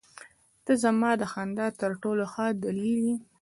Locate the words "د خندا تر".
1.21-1.91